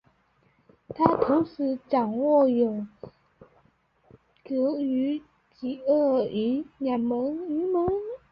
[0.87, 2.87] 他同时掌握有
[4.43, 5.21] 德语
[5.53, 7.73] 及俄语两门语言。